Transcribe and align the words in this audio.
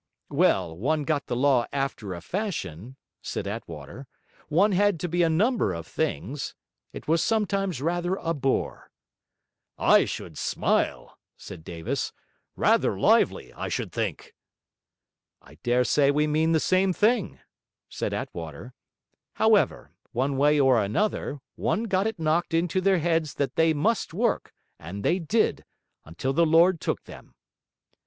'Well, 0.31 0.75
one 0.75 1.03
got 1.03 1.27
the 1.27 1.35
law 1.35 1.67
after 1.71 2.15
a 2.15 2.21
fashion,' 2.21 2.95
said 3.21 3.45
Attwater. 3.45 4.07
'One 4.49 4.71
had 4.71 4.99
to 5.01 5.07
be 5.07 5.21
a 5.21 5.29
number 5.29 5.75
of 5.75 5.85
things. 5.85 6.55
It 6.91 7.07
was 7.07 7.23
sometimes 7.23 7.83
rather 7.83 8.15
a 8.15 8.33
bore.' 8.33 8.89
'I 9.77 10.05
should 10.05 10.39
smile!' 10.39 11.19
said 11.37 11.63
Davis. 11.63 12.13
'Rather 12.55 12.99
lively, 12.99 13.53
I 13.53 13.69
should 13.69 13.91
think!' 13.91 14.33
'I 15.43 15.59
dare 15.61 15.83
say 15.83 16.09
we 16.09 16.25
mean 16.25 16.53
the 16.53 16.59
same 16.59 16.93
thing,' 16.93 17.37
said 17.87 18.11
Attwater. 18.11 18.73
'However, 19.33 19.91
one 20.13 20.35
way 20.35 20.59
or 20.59 20.83
another, 20.83 21.41
one 21.53 21.83
got 21.83 22.07
it 22.07 22.17
knocked 22.17 22.55
into 22.55 22.81
their 22.81 22.97
heads 22.97 23.35
that 23.35 23.55
they 23.55 23.71
MUST 23.71 24.15
work, 24.15 24.51
and 24.79 25.03
they 25.03 25.19
DID... 25.19 25.63
until 26.05 26.33
the 26.33 26.43
Lord 26.43 26.81
took 26.81 27.03
them!' 27.03 27.35